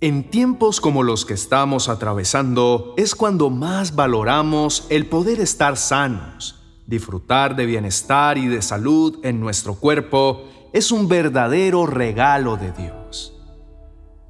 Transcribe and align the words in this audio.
En 0.00 0.30
tiempos 0.30 0.80
como 0.80 1.02
los 1.02 1.24
que 1.24 1.34
estamos 1.34 1.88
atravesando 1.88 2.94
es 2.96 3.16
cuando 3.16 3.50
más 3.50 3.96
valoramos 3.96 4.86
el 4.90 5.06
poder 5.06 5.40
estar 5.40 5.76
sanos, 5.76 6.60
disfrutar 6.86 7.56
de 7.56 7.66
bienestar 7.66 8.38
y 8.38 8.46
de 8.46 8.62
salud 8.62 9.18
en 9.24 9.40
nuestro 9.40 9.74
cuerpo 9.74 10.44
es 10.72 10.92
un 10.92 11.08
verdadero 11.08 11.84
regalo 11.84 12.56
de 12.56 12.70
Dios. 12.70 13.34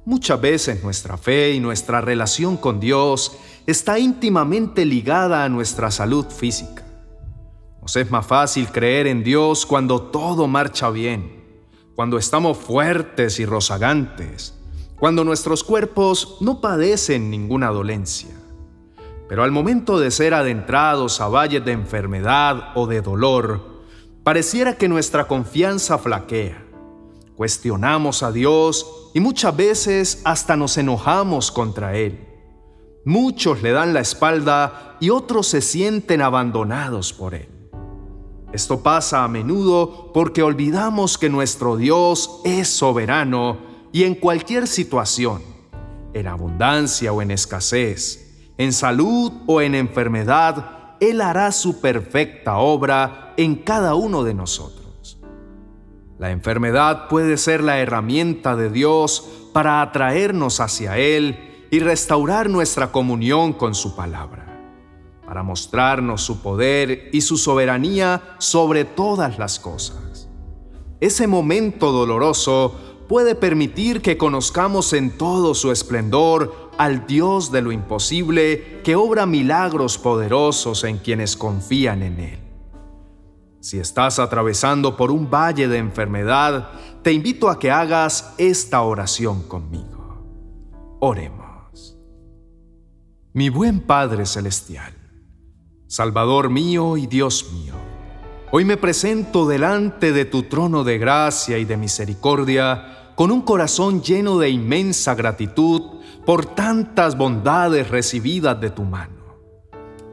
Muchas 0.05 0.41
veces 0.41 0.83
nuestra 0.83 1.17
fe 1.17 1.53
y 1.53 1.59
nuestra 1.59 2.01
relación 2.01 2.57
con 2.57 2.79
Dios 2.79 3.37
está 3.67 3.99
íntimamente 3.99 4.85
ligada 4.85 5.43
a 5.43 5.49
nuestra 5.49 5.91
salud 5.91 6.25
física. 6.31 6.83
Nos 7.79 7.95
es 7.95 8.09
más 8.09 8.25
fácil 8.25 8.69
creer 8.69 9.05
en 9.05 9.23
Dios 9.23 9.67
cuando 9.67 10.01
todo 10.01 10.47
marcha 10.47 10.89
bien, 10.89 11.61
cuando 11.93 12.17
estamos 12.17 12.57
fuertes 12.57 13.39
y 13.39 13.45
rozagantes, 13.45 14.58
cuando 14.99 15.23
nuestros 15.23 15.63
cuerpos 15.63 16.37
no 16.41 16.59
padecen 16.59 17.29
ninguna 17.29 17.69
dolencia. 17.69 18.35
Pero 19.29 19.43
al 19.43 19.51
momento 19.51 19.99
de 19.99 20.11
ser 20.11 20.33
adentrados 20.33 21.21
a 21.21 21.27
valles 21.27 21.63
de 21.63 21.71
enfermedad 21.71 22.71
o 22.75 22.87
de 22.87 23.01
dolor, 23.01 23.83
pareciera 24.23 24.75
que 24.75 24.89
nuestra 24.89 25.27
confianza 25.27 25.97
flaquea. 25.97 26.65
Cuestionamos 27.35 28.23
a 28.23 28.31
Dios 28.31 29.11
y 29.13 29.21
muchas 29.21 29.55
veces 29.55 30.21
hasta 30.25 30.57
nos 30.57 30.77
enojamos 30.77 31.51
contra 31.51 31.95
Él. 31.95 32.27
Muchos 33.05 33.61
le 33.61 33.71
dan 33.71 33.93
la 33.93 34.01
espalda 34.01 34.97
y 34.99 35.09
otros 35.11 35.47
se 35.47 35.61
sienten 35.61 36.21
abandonados 36.21 37.13
por 37.13 37.35
Él. 37.35 37.47
Esto 38.51 38.81
pasa 38.81 39.23
a 39.23 39.27
menudo 39.27 40.11
porque 40.11 40.43
olvidamos 40.43 41.17
que 41.17 41.29
nuestro 41.29 41.77
Dios 41.77 42.41
es 42.43 42.67
soberano 42.67 43.68
y 43.91 44.03
en 44.03 44.15
cualquier 44.15 44.67
situación, 44.67 45.41
en 46.13 46.27
abundancia 46.27 47.11
o 47.11 47.21
en 47.21 47.31
escasez, 47.31 48.51
en 48.57 48.73
salud 48.73 49.31
o 49.47 49.61
en 49.61 49.75
enfermedad, 49.75 50.95
Él 50.99 51.21
hará 51.21 51.51
su 51.51 51.79
perfecta 51.79 52.57
obra 52.57 53.33
en 53.37 53.55
cada 53.55 53.95
uno 53.95 54.23
de 54.23 54.33
nosotros. 54.33 55.19
La 56.17 56.31
enfermedad 56.31 57.07
puede 57.07 57.37
ser 57.37 57.63
la 57.63 57.79
herramienta 57.79 58.55
de 58.57 58.69
Dios 58.69 59.25
para 59.53 59.81
atraernos 59.81 60.59
hacia 60.59 60.97
Él 60.97 61.67
y 61.71 61.79
restaurar 61.79 62.49
nuestra 62.49 62.91
comunión 62.91 63.53
con 63.53 63.73
su 63.73 63.95
palabra, 63.95 64.45
para 65.25 65.43
mostrarnos 65.43 66.21
su 66.21 66.41
poder 66.41 67.09
y 67.13 67.21
su 67.21 67.37
soberanía 67.37 68.35
sobre 68.39 68.83
todas 68.83 69.39
las 69.39 69.59
cosas. 69.59 70.27
Ese 70.99 71.27
momento 71.27 71.93
doloroso 71.93 72.88
puede 73.09 73.33
permitir 73.33 74.03
que 74.03 74.19
conozcamos 74.19 74.93
en 74.93 75.17
todo 75.17 75.55
su 75.55 75.71
esplendor 75.71 76.69
al 76.77 77.07
Dios 77.07 77.51
de 77.51 77.63
lo 77.63 77.71
imposible 77.71 78.81
que 78.83 78.95
obra 78.95 79.25
milagros 79.25 79.97
poderosos 79.97 80.83
en 80.83 80.99
quienes 80.99 81.35
confían 81.35 82.03
en 82.03 82.19
Él. 82.19 82.39
Si 83.61 83.79
estás 83.79 84.19
atravesando 84.19 84.95
por 84.95 85.09
un 85.09 85.27
valle 85.27 85.67
de 85.67 85.79
enfermedad, 85.79 86.69
te 87.01 87.11
invito 87.11 87.49
a 87.49 87.57
que 87.57 87.71
hagas 87.71 88.35
esta 88.37 88.83
oración 88.83 89.41
conmigo. 89.41 90.23
Oremos. 90.99 91.97
Mi 93.33 93.49
buen 93.49 93.81
Padre 93.81 94.27
Celestial, 94.27 94.93
Salvador 95.87 96.51
mío 96.51 96.95
y 96.95 97.07
Dios 97.07 97.51
mío, 97.53 97.73
hoy 98.51 98.65
me 98.65 98.77
presento 98.77 99.47
delante 99.47 100.11
de 100.11 100.25
tu 100.25 100.43
trono 100.43 100.83
de 100.83 100.99
gracia 100.99 101.57
y 101.57 101.65
de 101.65 101.75
misericordia, 101.75 102.97
con 103.19 103.31
un 103.31 103.41
corazón 103.41 104.01
lleno 104.01 104.37
de 104.37 104.49
inmensa 104.49 105.13
gratitud 105.13 105.81
por 106.25 106.45
tantas 106.45 107.17
bondades 107.17 107.89
recibidas 107.89 108.61
de 108.61 108.69
tu 108.69 108.83
mano. 108.83 109.35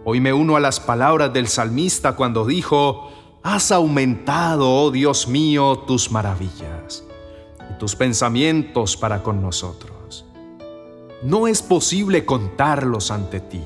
Hoy 0.05 0.21
me 0.21 0.33
uno 0.33 0.57
a 0.57 0.61
las 0.61 0.81
palabras 0.81 1.33
del 1.33 1.47
salmista 1.47 2.17
cuando 2.17 2.45
dijo, 2.45 3.13
Has 3.45 3.71
aumentado, 3.71 4.69
oh 4.69 4.91
Dios 4.91 5.29
mío, 5.29 5.85
tus 5.87 6.11
maravillas 6.11 7.05
y 7.71 7.79
tus 7.79 7.95
pensamientos 7.95 8.97
para 8.97 9.23
con 9.23 9.41
nosotros. 9.41 10.27
No 11.23 11.47
es 11.47 11.63
posible 11.63 12.25
contarlos 12.25 13.13
ante 13.13 13.39
ti. 13.39 13.63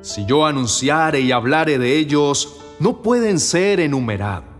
Si 0.00 0.24
yo 0.24 0.46
anunciare 0.46 1.20
y 1.20 1.30
hablare 1.30 1.76
de 1.76 1.98
ellos, 1.98 2.56
no 2.78 3.02
pueden 3.02 3.38
ser 3.38 3.80
enumerados. 3.80 4.55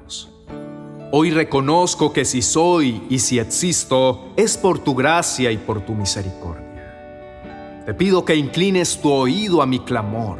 Hoy 1.12 1.30
reconozco 1.30 2.12
que 2.12 2.24
si 2.24 2.42
soy 2.42 3.02
y 3.08 3.20
si 3.20 3.38
existo 3.38 4.32
es 4.36 4.56
por 4.56 4.80
tu 4.80 4.94
gracia 4.94 5.52
y 5.52 5.56
por 5.56 5.80
tu 5.80 5.94
misericordia. 5.94 7.82
Te 7.86 7.94
pido 7.94 8.24
que 8.24 8.34
inclines 8.34 9.00
tu 9.00 9.10
oído 9.12 9.62
a 9.62 9.66
mi 9.66 9.78
clamor. 9.78 10.38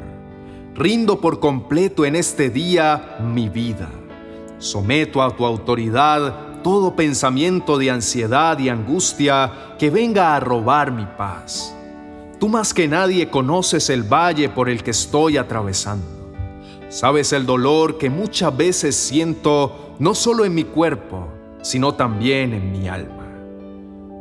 Rindo 0.75 1.21
por 1.21 1.39
completo 1.39 2.05
en 2.05 2.17
este 2.17 2.51
día 2.51 3.17
mi 3.21 3.49
vida. 3.49 3.89
Someto 4.59 5.23
a 5.23 5.35
tu 5.35 5.47
autoridad 5.47 6.47
todo 6.67 6.97
pensamiento 6.97 7.79
de 7.79 7.93
ansiedad 7.93 8.59
y 8.59 8.69
angustia 8.69 9.77
que 9.79 9.89
venga 9.89 10.35
a 10.35 10.41
robar 10.41 10.91
mi 10.91 11.07
paz. 11.17 11.73
Tú 12.41 12.49
más 12.49 12.75
que 12.75 12.89
nadie 12.89 13.31
conoces 13.31 13.89
el 13.89 14.03
valle 14.03 14.49
por 14.49 14.69
el 14.69 14.83
que 14.83 14.91
estoy 14.91 15.37
atravesando. 15.37 16.05
Sabes 16.89 17.33
el 17.33 17.47
dolor 17.47 17.99
que 17.99 18.11
muchas 18.11 18.57
veces 18.57 18.97
siento 18.97 19.86
no 19.99 20.15
solo 20.15 20.45
en 20.45 20.55
mi 20.55 20.65
cuerpo, 20.65 21.29
sino 21.63 21.95
también 21.95 22.53
en 22.53 22.73
mi 22.73 22.89
alma. 22.89 23.25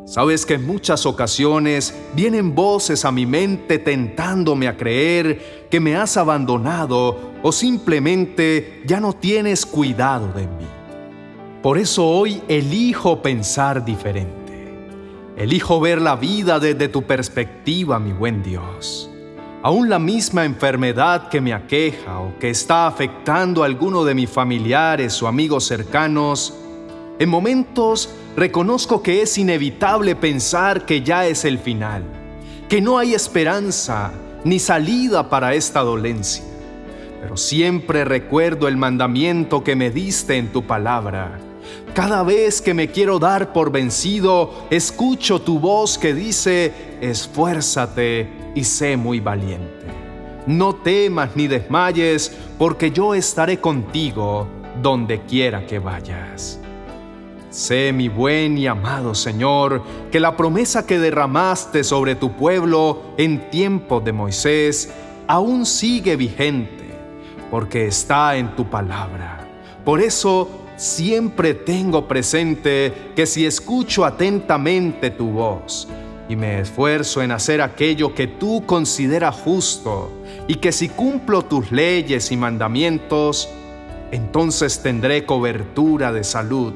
Sabes 0.06 0.46
que 0.46 0.54
en 0.54 0.66
muchas 0.66 1.06
ocasiones 1.06 1.96
vienen 2.14 2.54
voces 2.54 3.06
a 3.06 3.12
mi 3.12 3.26
mente 3.26 3.80
tentándome 3.80 4.68
a 4.68 4.78
creer 4.78 5.68
que 5.70 5.80
me 5.80 5.96
has 5.96 6.16
abandonado 6.16 7.34
o 7.42 7.52
simplemente 7.52 8.84
ya 8.86 9.00
no 9.00 9.14
tienes 9.14 9.66
cuidado 9.66 10.32
de 10.34 10.44
mí. 10.44 10.68
Por 11.64 11.80
eso 11.80 12.06
hoy 12.06 12.42
elijo 12.48 13.24
pensar 13.24 13.84
diferente. 13.84 14.44
Elijo 15.38 15.80
ver 15.80 16.00
la 16.02 16.16
vida 16.16 16.60
desde 16.60 16.88
tu 16.88 17.02
perspectiva, 17.04 18.00
mi 18.00 18.14
buen 18.14 18.44
Dios 18.44 19.10
aún 19.66 19.90
la 19.90 19.98
misma 19.98 20.46
enfermedad 20.46 21.28
que 21.28 21.42
me 21.42 21.52
aqueja 21.52 22.20
o 22.20 22.38
que 22.38 22.52
está 22.52 22.86
afectando 22.86 23.64
a 23.64 23.66
alguno 23.66 24.04
de 24.06 24.14
mis 24.14 24.30
familiares 24.30 25.20
o 25.24 25.28
amigos 25.28 25.66
cercanos, 25.66 26.54
en 27.18 27.28
momentos 27.28 28.12
reconozco 28.36 29.02
que 29.02 29.24
es 29.24 29.40
inevitable 29.40 30.16
pensar 30.16 30.86
que 30.86 31.02
ya 31.02 31.26
es 31.26 31.46
el 31.46 31.58
final, 31.58 32.04
que 32.70 32.80
no 32.80 33.00
hay 33.00 33.16
esperanza 33.16 34.12
ni 34.44 34.60
salida 34.60 35.32
para 35.32 35.56
esta 35.56 35.82
dolencia. 35.82 36.44
Pero 37.20 37.36
siempre 37.36 38.06
recuerdo 38.06 38.68
el 38.68 38.78
mandamiento 38.78 39.64
que 39.64 39.76
me 39.76 39.90
diste 39.90 40.38
en 40.38 40.50
tu 40.50 40.68
palabra. 40.68 41.40
Cada 41.96 42.22
vez 42.22 42.62
que 42.62 42.76
me 42.76 42.92
quiero 42.92 43.18
dar 43.18 43.52
por 43.52 43.72
vencido, 43.72 44.68
escucho 44.70 45.42
tu 45.42 45.58
voz 45.58 45.98
que 45.98 46.14
dice, 46.14 46.72
esfuérzate 47.02 48.45
y 48.56 48.64
sé 48.64 48.98
muy 48.98 49.20
valiente. 49.20 49.86
No 50.48 50.74
temas 50.76 51.36
ni 51.36 51.48
desmayes, 51.48 52.36
porque 52.58 52.90
yo 52.92 53.14
estaré 53.14 53.60
contigo 53.60 54.48
donde 54.82 55.22
quiera 55.22 55.66
que 55.66 55.80
vayas. 55.80 56.60
Sé, 57.50 57.94
mi 57.94 58.10
buen 58.10 58.58
y 58.58 58.68
amado 58.68 59.16
Señor, 59.16 59.82
que 60.12 60.20
la 60.20 60.36
promesa 60.36 60.86
que 60.86 61.00
derramaste 61.00 61.84
sobre 61.84 62.16
tu 62.16 62.34
pueblo 62.34 63.02
en 63.18 63.50
tiempo 63.50 64.02
de 64.02 64.12
Moisés 64.12 64.94
aún 65.28 65.66
sigue 65.66 66.16
vigente, 66.16 66.90
porque 67.50 67.88
está 67.88 68.36
en 68.36 68.56
tu 68.56 68.70
palabra. 68.70 69.48
Por 69.86 70.02
eso 70.02 70.50
siempre 70.76 71.54
tengo 71.54 72.08
presente 72.08 73.12
que 73.16 73.26
si 73.26 73.46
escucho 73.46 74.04
atentamente 74.04 75.10
tu 75.10 75.30
voz, 75.30 75.88
y 76.28 76.36
me 76.36 76.60
esfuerzo 76.60 77.22
en 77.22 77.32
hacer 77.32 77.62
aquello 77.62 78.14
que 78.16 78.28
tú 78.28 78.64
consideras 78.66 79.36
justo 79.36 80.12
y 80.48 80.56
que 80.56 80.72
si 80.72 80.90
cumplo 80.90 81.44
tus 81.44 81.72
leyes 81.72 82.32
y 82.32 82.38
mandamientos, 82.38 83.50
entonces 84.12 84.82
tendré 84.82 85.26
cobertura 85.26 86.12
de 86.12 86.24
salud. 86.24 86.74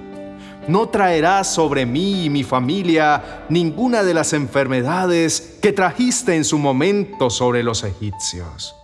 No 0.67 0.89
traerás 0.89 1.51
sobre 1.51 1.85
mí 1.85 2.25
y 2.25 2.29
mi 2.29 2.43
familia 2.43 3.45
ninguna 3.49 4.03
de 4.03 4.13
las 4.13 4.33
enfermedades 4.33 5.57
que 5.61 5.71
trajiste 5.71 6.35
en 6.35 6.43
su 6.43 6.59
momento 6.59 7.29
sobre 7.31 7.63
los 7.63 7.83
egipcios, 7.83 8.75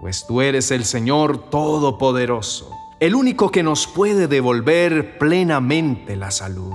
pues 0.00 0.24
tú 0.26 0.40
eres 0.40 0.70
el 0.70 0.84
Señor 0.84 1.50
Todopoderoso, 1.50 2.70
el 2.98 3.14
único 3.14 3.50
que 3.50 3.62
nos 3.62 3.86
puede 3.86 4.26
devolver 4.26 5.18
plenamente 5.18 6.16
la 6.16 6.30
salud. 6.30 6.72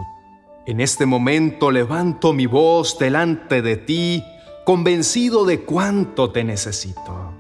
En 0.66 0.80
este 0.80 1.06
momento 1.06 1.72
levanto 1.72 2.32
mi 2.32 2.46
voz 2.46 2.98
delante 2.98 3.62
de 3.62 3.76
ti, 3.76 4.24
convencido 4.64 5.44
de 5.44 5.62
cuánto 5.62 6.32
te 6.32 6.46
necesito. 6.46 7.34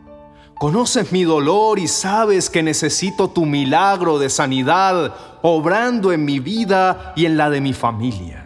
Conoces 0.56 1.14
mi 1.14 1.24
dolor 1.24 1.80
y 1.80 1.88
sabes 1.88 2.50
que 2.50 2.62
necesito 2.62 3.30
tu 3.30 3.46
milagro 3.46 4.20
de 4.20 4.30
sanidad 4.30 5.16
obrando 5.42 6.12
en 6.12 6.26
mi 6.26 6.40
vida 6.40 7.14
y 7.16 7.26
en 7.26 7.38
la 7.38 7.50
de 7.50 7.62
mi 7.62 7.74
familia, 7.74 8.40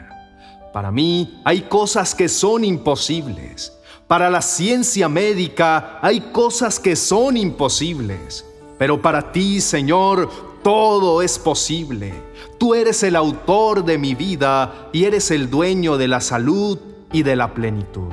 Para 0.73 0.91
mí 0.91 1.41
hay 1.43 1.61
cosas 1.61 2.13
que 2.13 2.29
son 2.29 2.63
imposibles. 2.63 3.73
Para 4.07 4.29
la 4.29 4.43
ciencia 4.43 5.09
médica 5.09 5.97
hay 6.03 6.21
cosas 6.31 6.79
que 6.79 6.95
son 6.95 7.35
imposibles. 7.35 8.45
Pero 8.77 9.01
para 9.01 9.31
ti, 9.31 9.59
Señor, 9.59 10.29
todo 10.67 11.21
es 11.21 11.39
posible. 11.39 12.13
Tú 12.57 12.75
eres 12.75 13.01
el 13.03 13.15
autor 13.15 13.85
de 13.85 13.97
mi 13.97 14.15
vida 14.15 14.89
y 14.91 15.05
eres 15.05 15.31
el 15.31 15.49
dueño 15.49 15.95
de 15.95 16.09
la 16.09 16.19
salud 16.19 16.77
y 17.13 17.23
de 17.23 17.37
la 17.37 17.53
plenitud. 17.53 18.11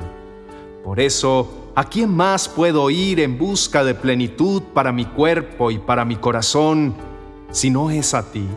Por 0.81 1.01
eso, 1.01 1.71
¿a 1.75 1.83
quién 1.83 2.15
más 2.15 2.47
puedo 2.47 2.89
ir 2.89 3.19
en 3.19 3.37
busca 3.37 3.83
de 3.83 3.93
plenitud 3.93 4.61
para 4.73 4.93
mi 4.93 5.03
cuerpo 5.03 5.69
y 5.69 5.79
para 5.79 6.05
mi 6.05 6.15
corazón 6.15 6.95
si 7.51 7.69
no 7.69 7.91
es 7.91 8.13
a 8.13 8.31
ti? 8.31 8.47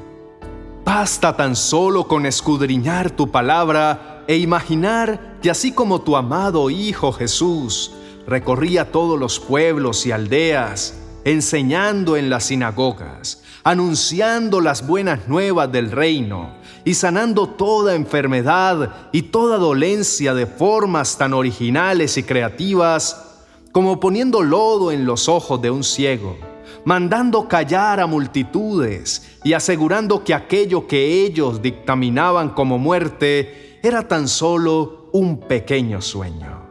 Basta 0.85 1.37
tan 1.37 1.57
solo 1.57 2.07
con 2.07 2.25
escudriñar 2.25 3.11
tu 3.11 3.33
palabra 3.33 4.23
e 4.29 4.37
imaginar 4.37 5.39
que 5.43 5.51
así 5.51 5.73
como 5.73 6.03
tu 6.03 6.17
amado 6.17 6.71
Hijo 6.71 7.11
Jesús 7.11 7.91
recorría 8.29 8.93
todos 8.93 9.19
los 9.19 9.41
pueblos 9.41 10.07
y 10.07 10.13
aldeas, 10.13 10.95
enseñando 11.31 12.17
en 12.17 12.31
las 12.31 12.45
sinagogas, 12.45 13.43
anunciando 13.63 14.61
las 14.61 14.87
buenas 14.87 15.29
nuevas 15.29 15.71
del 15.71 15.91
reino 15.91 16.55
y 16.85 16.95
sanando 16.95 17.49
toda 17.51 17.95
enfermedad 17.95 19.11
y 19.13 19.23
toda 19.23 19.59
dolencia 19.59 20.33
de 20.33 20.47
formas 20.47 21.19
tan 21.19 21.35
originales 21.35 22.17
y 22.17 22.23
creativas 22.23 23.25
como 23.73 24.01
poniendo 24.01 24.43
lodo 24.43 24.91
en 24.91 25.05
los 25.05 25.29
ojos 25.29 25.61
de 25.61 25.71
un 25.71 25.85
ciego 25.85 26.37
mandando 26.85 27.49
callar 27.49 28.01
a 28.01 28.07
multitudes 28.07 29.39
y 29.45 29.53
asegurando 29.53 30.25
que 30.25 30.33
aquello 30.33 30.87
que 30.87 31.25
ellos 31.27 31.61
dictaminaban 31.61 32.51
como 32.51 32.79
muerte 32.79 33.79
era 33.83 34.09
tan 34.09 34.27
solo 34.27 35.11
un 35.13 35.41
pequeño 35.41 36.01
sueño. 36.01 36.67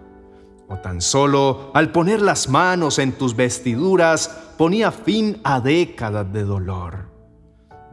O 0.69 0.77
tan 0.77 1.01
solo 1.01 1.71
al 1.73 1.91
poner 1.91 2.21
las 2.21 2.49
manos 2.49 2.97
en 2.99 3.13
tus 3.13 3.35
vestiduras 3.35 4.46
ponía 4.57 4.91
fin 4.91 5.39
a 5.43 5.59
décadas 5.61 6.31
de 6.31 6.43
dolor. 6.43 7.09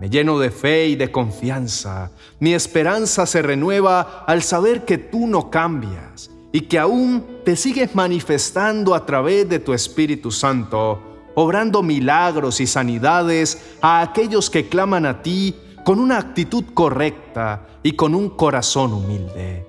Me 0.00 0.10
lleno 0.10 0.38
de 0.38 0.50
fe 0.50 0.88
y 0.88 0.96
de 0.96 1.12
confianza. 1.12 2.10
Mi 2.40 2.54
esperanza 2.54 3.26
se 3.26 3.42
renueva 3.42 4.24
al 4.26 4.42
saber 4.42 4.84
que 4.84 4.98
tú 4.98 5.26
no 5.26 5.50
cambias 5.50 6.30
y 6.52 6.62
que 6.62 6.78
aún 6.78 7.24
te 7.44 7.56
sigues 7.56 7.94
manifestando 7.94 8.94
a 8.94 9.06
través 9.06 9.48
de 9.48 9.58
tu 9.60 9.72
Espíritu 9.72 10.30
Santo 10.30 11.14
obrando 11.34 11.82
milagros 11.82 12.60
y 12.60 12.66
sanidades 12.66 13.76
a 13.82 14.00
aquellos 14.02 14.50
que 14.50 14.68
claman 14.68 15.06
a 15.06 15.22
ti 15.22 15.54
con 15.84 15.98
una 15.98 16.18
actitud 16.18 16.64
correcta 16.72 17.66
y 17.82 17.92
con 17.92 18.14
un 18.14 18.30
corazón 18.30 18.92
humilde. 18.92 19.68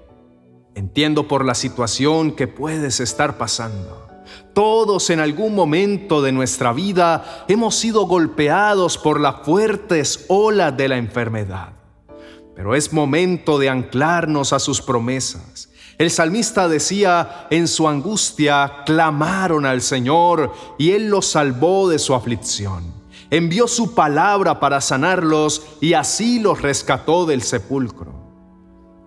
Entiendo 0.75 1.27
por 1.27 1.43
la 1.43 1.55
situación 1.55 2.33
que 2.33 2.47
puedes 2.47 2.99
estar 2.99 3.37
pasando. 3.37 4.07
Todos 4.53 5.09
en 5.09 5.19
algún 5.19 5.55
momento 5.55 6.21
de 6.21 6.31
nuestra 6.31 6.73
vida 6.73 7.45
hemos 7.47 7.75
sido 7.75 8.05
golpeados 8.05 8.97
por 8.97 9.19
las 9.19 9.37
fuertes 9.43 10.25
olas 10.27 10.75
de 10.75 10.87
la 10.87 10.97
enfermedad. 10.97 11.73
Pero 12.55 12.75
es 12.75 12.93
momento 12.93 13.59
de 13.59 13.69
anclarnos 13.69 14.53
a 14.53 14.59
sus 14.59 14.81
promesas 14.81 15.69
el 15.97 16.11
salmista 16.11 16.67
decía, 16.67 17.47
en 17.49 17.69
su 17.69 17.87
angustia 17.87 18.83
clamaron 18.85 19.65
al 19.65 19.81
Señor 19.81 20.51
y 20.77 20.91
Él 20.91 21.09
los 21.09 21.27
salvó 21.27 21.87
de 21.87 21.99
su 21.99 22.13
aflicción. 22.13 22.93
Envió 23.29 23.67
su 23.67 23.95
palabra 23.95 24.59
para 24.59 24.81
sanarlos 24.81 25.63
y 25.79 25.93
así 25.93 26.39
los 26.39 26.61
rescató 26.61 27.25
del 27.25 27.41
sepulcro. 27.41 28.13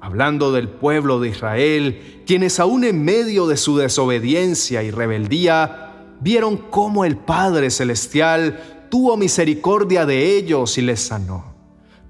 Hablando 0.01 0.53
del 0.53 0.69
pueblo 0.69 1.21
de 1.21 1.31
Israel, 1.31 2.23
quienes 2.27 2.61
aún 2.61 2.85
en 2.85 3.05
medio 3.05 3.47
de 3.47 3.57
su 3.57 3.77
desobediencia 3.77 4.83
y 4.83 4.91
rebeldía, 4.91 6.07
vieron 6.21 6.57
cómo 6.57 7.05
el 7.05 7.17
Padre 7.17 7.71
Celestial 7.71 8.87
tuvo 8.91 9.17
misericordia 9.17 10.07
de 10.07 10.37
ellos 10.37 10.79
y 10.79 10.83
les 10.83 11.01
sanó. 11.01 11.55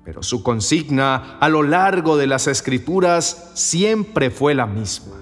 Pero 0.05 0.23
su 0.23 0.43
consigna 0.43 1.39
a 1.39 1.49
lo 1.49 1.63
largo 1.63 2.17
de 2.17 2.27
las 2.27 2.47
escrituras 2.47 3.53
siempre 3.55 4.31
fue 4.31 4.55
la 4.55 4.67
misma. 4.67 5.17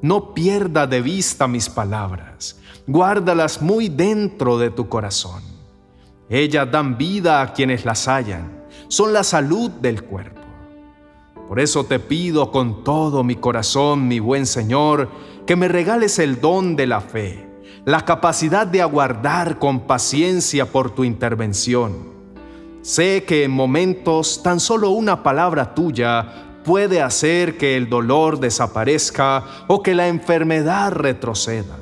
No 0.00 0.32
pierda 0.32 0.86
de 0.86 1.02
vista 1.02 1.48
mis 1.48 1.68
palabras, 1.68 2.60
guárdalas 2.86 3.62
muy 3.62 3.88
dentro 3.88 4.58
de 4.58 4.70
tu 4.70 4.88
corazón. 4.88 5.42
Ellas 6.28 6.70
dan 6.70 6.96
vida 6.98 7.42
a 7.42 7.52
quienes 7.52 7.84
las 7.84 8.06
hallan, 8.06 8.64
son 8.88 9.12
la 9.12 9.24
salud 9.24 9.70
del 9.70 10.04
cuerpo. 10.04 10.37
Por 11.48 11.58
eso 11.60 11.84
te 11.84 11.98
pido 11.98 12.50
con 12.52 12.84
todo 12.84 13.24
mi 13.24 13.34
corazón, 13.34 14.06
mi 14.06 14.20
buen 14.20 14.46
Señor, 14.46 15.08
que 15.46 15.56
me 15.56 15.66
regales 15.66 16.18
el 16.18 16.40
don 16.40 16.76
de 16.76 16.86
la 16.86 17.00
fe, 17.00 17.48
la 17.84 18.04
capacidad 18.04 18.66
de 18.66 18.82
aguardar 18.82 19.58
con 19.58 19.80
paciencia 19.86 20.66
por 20.66 20.90
tu 20.90 21.04
intervención 21.04 22.18
Sé 22.88 23.24
que 23.24 23.44
en 23.44 23.50
momentos 23.50 24.42
tan 24.42 24.60
solo 24.60 24.90
una 24.90 25.22
palabra 25.22 25.74
tuya 25.74 26.62
puede 26.64 27.02
hacer 27.02 27.58
que 27.58 27.76
el 27.76 27.90
dolor 27.90 28.40
desaparezca 28.40 29.44
o 29.66 29.82
que 29.82 29.94
la 29.94 30.08
enfermedad 30.08 30.92
retroceda. 30.92 31.76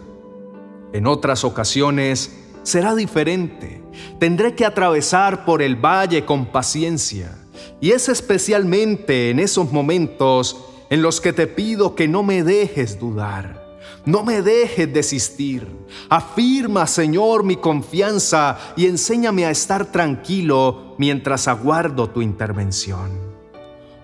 En 0.92 1.06
otras 1.06 1.44
ocasiones 1.44 2.48
será 2.62 2.94
diferente. 2.94 3.82
Tendré 4.18 4.56
que 4.56 4.64
atravesar 4.64 5.44
por 5.44 5.62
el 5.62 5.76
valle 5.76 6.24
con 6.24 6.46
paciencia. 6.46 7.45
Y 7.80 7.90
es 7.90 8.08
especialmente 8.08 9.30
en 9.30 9.38
esos 9.38 9.72
momentos 9.72 10.56
en 10.90 11.02
los 11.02 11.20
que 11.20 11.32
te 11.32 11.46
pido 11.46 11.94
que 11.94 12.08
no 12.08 12.22
me 12.22 12.42
dejes 12.42 12.98
dudar 12.98 13.66
no 14.06 14.22
me 14.22 14.40
dejes 14.40 14.92
desistir. 14.92 15.66
Afirma, 16.08 16.86
Señor, 16.86 17.42
mi 17.42 17.56
confianza 17.56 18.56
y 18.76 18.86
enséñame 18.86 19.44
a 19.44 19.50
estar 19.50 19.90
tranquilo 19.90 20.94
mientras 20.96 21.48
aguardo 21.48 22.08
tu 22.08 22.22
intervención. 22.22 23.10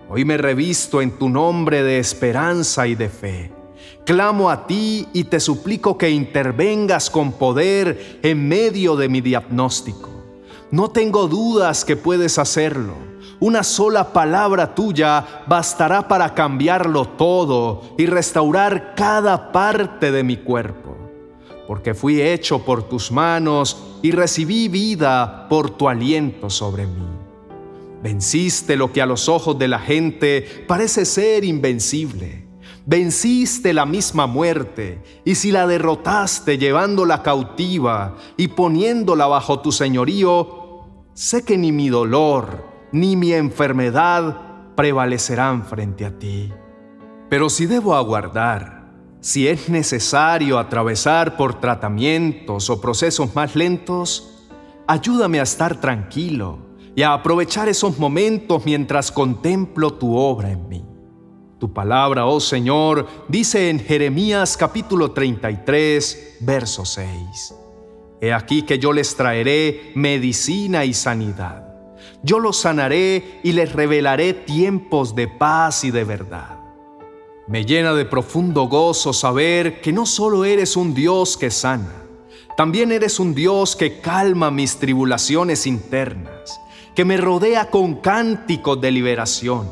Hoy 0.08 0.24
me 0.24 0.36
revisto 0.36 1.00
en 1.00 1.12
tu 1.12 1.28
nombre 1.28 1.84
de 1.84 1.98
esperanza 1.98 2.88
y 2.88 2.96
de 2.96 3.08
fe. 3.08 3.52
Clamo 4.04 4.50
a 4.50 4.66
ti 4.66 5.06
y 5.12 5.24
te 5.24 5.38
suplico 5.38 5.96
que 5.96 6.10
intervengas 6.10 7.08
con 7.08 7.32
poder 7.32 8.18
en 8.22 8.48
medio 8.48 8.96
de 8.96 9.08
mi 9.08 9.20
diagnóstico. 9.20 10.10
No 10.72 10.90
tengo 10.90 11.28
dudas 11.28 11.84
que 11.84 11.96
puedes 11.96 12.38
hacerlo 12.38 13.11
una 13.42 13.64
sola 13.64 14.12
palabra 14.12 14.72
tuya 14.72 15.42
bastará 15.48 16.06
para 16.06 16.32
cambiarlo 16.32 17.06
todo 17.06 17.82
y 17.98 18.06
restaurar 18.06 18.94
cada 18.94 19.50
parte 19.50 20.12
de 20.12 20.22
mi 20.22 20.36
cuerpo, 20.36 20.96
porque 21.66 21.92
fui 21.92 22.22
hecho 22.22 22.60
por 22.60 22.84
tus 22.84 23.10
manos 23.10 23.96
y 24.00 24.12
recibí 24.12 24.68
vida 24.68 25.48
por 25.48 25.70
tu 25.70 25.88
aliento 25.88 26.50
sobre 26.50 26.86
mí. 26.86 27.04
Venciste 28.00 28.76
lo 28.76 28.92
que 28.92 29.02
a 29.02 29.06
los 29.06 29.28
ojos 29.28 29.58
de 29.58 29.66
la 29.66 29.80
gente 29.80 30.64
parece 30.68 31.04
ser 31.04 31.42
invencible. 31.42 32.46
Venciste 32.86 33.72
la 33.72 33.86
misma 33.86 34.28
muerte, 34.28 35.02
y 35.24 35.34
si 35.34 35.50
la 35.50 35.66
derrotaste 35.66 36.58
llevándola 36.58 37.24
cautiva 37.24 38.16
y 38.36 38.46
poniéndola 38.48 39.26
bajo 39.26 39.58
tu 39.58 39.72
señorío, 39.72 40.84
sé 41.12 41.44
que 41.44 41.58
ni 41.58 41.72
mi 41.72 41.88
dolor, 41.88 42.71
ni 42.92 43.16
mi 43.16 43.32
enfermedad 43.32 44.36
prevalecerán 44.76 45.64
frente 45.64 46.04
a 46.04 46.18
ti. 46.18 46.52
Pero 47.28 47.48
si 47.48 47.66
debo 47.66 47.94
aguardar, 47.94 48.82
si 49.20 49.48
es 49.48 49.68
necesario 49.68 50.58
atravesar 50.58 51.36
por 51.36 51.60
tratamientos 51.60 52.68
o 52.68 52.80
procesos 52.80 53.34
más 53.34 53.56
lentos, 53.56 54.48
ayúdame 54.86 55.40
a 55.40 55.44
estar 55.44 55.80
tranquilo 55.80 56.58
y 56.94 57.02
a 57.02 57.14
aprovechar 57.14 57.68
esos 57.68 57.98
momentos 57.98 58.64
mientras 58.66 59.10
contemplo 59.10 59.94
tu 59.94 60.14
obra 60.14 60.50
en 60.50 60.68
mí. 60.68 60.84
Tu 61.58 61.72
palabra, 61.72 62.26
oh 62.26 62.40
Señor, 62.40 63.06
dice 63.28 63.70
en 63.70 63.78
Jeremías 63.78 64.56
capítulo 64.56 65.12
33, 65.12 66.38
verso 66.40 66.84
6. 66.84 67.54
He 68.20 68.32
aquí 68.32 68.62
que 68.62 68.78
yo 68.78 68.92
les 68.92 69.16
traeré 69.16 69.92
medicina 69.94 70.84
y 70.84 70.92
sanidad 70.92 71.71
yo 72.22 72.38
los 72.38 72.56
sanaré 72.56 73.40
y 73.42 73.52
les 73.52 73.72
revelaré 73.72 74.32
tiempos 74.32 75.14
de 75.14 75.26
paz 75.26 75.84
y 75.84 75.90
de 75.90 76.04
verdad. 76.04 76.58
Me 77.48 77.64
llena 77.64 77.92
de 77.94 78.04
profundo 78.04 78.68
gozo 78.68 79.12
saber 79.12 79.80
que 79.80 79.92
no 79.92 80.06
solo 80.06 80.44
eres 80.44 80.76
un 80.76 80.94
Dios 80.94 81.36
que 81.36 81.50
sana, 81.50 81.92
también 82.56 82.92
eres 82.92 83.18
un 83.18 83.34
Dios 83.34 83.74
que 83.74 83.98
calma 84.00 84.50
mis 84.50 84.78
tribulaciones 84.78 85.66
internas, 85.66 86.60
que 86.94 87.04
me 87.04 87.16
rodea 87.16 87.70
con 87.70 87.96
cánticos 87.96 88.80
de 88.80 88.92
liberación, 88.92 89.68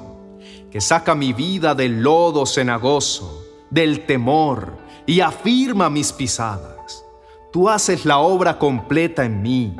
que 0.73 0.80
saca 0.80 1.14
mi 1.14 1.33
vida 1.33 1.76
del 1.76 2.02
lodo 2.02 2.47
cenagoso, 2.47 3.45
del 3.71 4.07
temor 4.07 4.76
y 5.07 5.21
afirma 5.21 5.88
mis 5.88 6.12
pisadas. 6.12 7.04
Tú 7.52 7.69
haces 7.69 8.04
la 8.04 8.19
obra 8.19 8.59
completa 8.59 9.25
en 9.25 9.42
mí, 9.42 9.76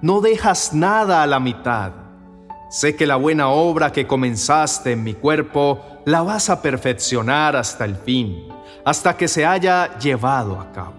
no 0.00 0.20
dejas 0.20 0.72
nada 0.72 1.22
a 1.22 1.26
la 1.26 1.40
mitad 1.40 2.01
Sé 2.72 2.96
que 2.96 3.06
la 3.06 3.16
buena 3.16 3.50
obra 3.50 3.92
que 3.92 4.06
comenzaste 4.06 4.92
en 4.92 5.04
mi 5.04 5.12
cuerpo 5.12 6.00
la 6.06 6.22
vas 6.22 6.48
a 6.48 6.62
perfeccionar 6.62 7.54
hasta 7.54 7.84
el 7.84 7.96
fin, 7.96 8.48
hasta 8.82 9.14
que 9.14 9.28
se 9.28 9.44
haya 9.44 9.98
llevado 9.98 10.58
a 10.58 10.72
cabo. 10.72 10.94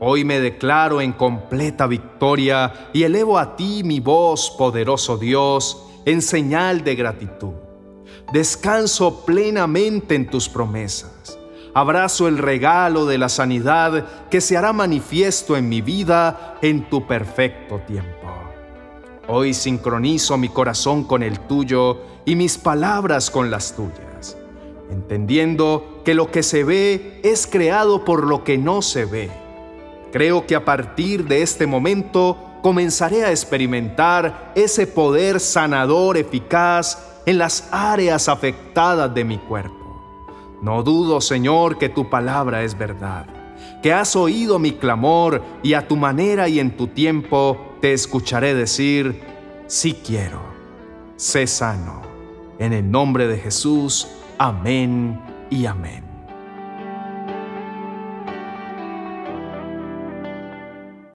Hoy 0.00 0.24
me 0.24 0.40
declaro 0.40 1.00
en 1.00 1.12
completa 1.12 1.86
victoria 1.86 2.90
y 2.92 3.04
elevo 3.04 3.38
a 3.38 3.54
ti 3.54 3.82
mi 3.84 4.00
voz, 4.00 4.50
poderoso 4.58 5.16
Dios, 5.16 5.86
en 6.04 6.20
señal 6.20 6.82
de 6.82 6.96
gratitud. 6.96 7.54
Descanso 8.32 9.24
plenamente 9.24 10.16
en 10.16 10.28
tus 10.28 10.48
promesas. 10.48 11.38
Abrazo 11.74 12.26
el 12.26 12.38
regalo 12.38 13.06
de 13.06 13.18
la 13.18 13.28
sanidad 13.28 14.04
que 14.28 14.40
se 14.40 14.56
hará 14.56 14.72
manifiesto 14.72 15.56
en 15.56 15.68
mi 15.68 15.80
vida 15.80 16.58
en 16.60 16.90
tu 16.90 17.06
perfecto 17.06 17.78
tiempo. 17.86 18.19
Hoy 19.32 19.54
sincronizo 19.54 20.36
mi 20.36 20.48
corazón 20.48 21.04
con 21.04 21.22
el 21.22 21.38
tuyo 21.38 21.98
y 22.24 22.34
mis 22.34 22.58
palabras 22.58 23.30
con 23.30 23.48
las 23.48 23.76
tuyas, 23.76 24.36
entendiendo 24.90 26.02
que 26.04 26.14
lo 26.14 26.32
que 26.32 26.42
se 26.42 26.64
ve 26.64 27.20
es 27.22 27.46
creado 27.46 28.04
por 28.04 28.26
lo 28.26 28.42
que 28.42 28.58
no 28.58 28.82
se 28.82 29.04
ve. 29.04 29.30
Creo 30.10 30.48
que 30.48 30.56
a 30.56 30.64
partir 30.64 31.28
de 31.28 31.42
este 31.42 31.68
momento 31.68 32.38
comenzaré 32.60 33.24
a 33.24 33.30
experimentar 33.30 34.50
ese 34.56 34.88
poder 34.88 35.38
sanador 35.38 36.16
eficaz 36.16 36.98
en 37.24 37.38
las 37.38 37.68
áreas 37.70 38.28
afectadas 38.28 39.14
de 39.14 39.22
mi 39.22 39.38
cuerpo. 39.38 39.76
No 40.60 40.82
dudo, 40.82 41.20
Señor, 41.20 41.78
que 41.78 41.88
tu 41.88 42.10
palabra 42.10 42.64
es 42.64 42.76
verdad, 42.76 43.26
que 43.82 43.92
has 43.92 44.16
oído 44.16 44.58
mi 44.58 44.72
clamor 44.72 45.42
y 45.62 45.74
a 45.74 45.86
tu 45.86 45.96
manera 45.96 46.48
y 46.48 46.60
en 46.60 46.76
tu 46.76 46.88
tiempo 46.88 47.76
te 47.80 47.92
escucharé 47.92 48.54
decir, 48.54 49.20
sí 49.66 49.98
quiero, 50.04 50.40
sé 51.16 51.46
sano. 51.46 52.02
En 52.58 52.72
el 52.72 52.90
nombre 52.90 53.26
de 53.26 53.38
Jesús, 53.38 54.06
amén 54.38 55.18
y 55.48 55.64
amén. 55.64 56.09